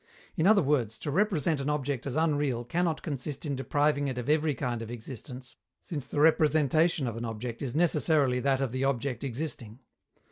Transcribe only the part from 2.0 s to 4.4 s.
as unreal cannot consist in depriving it of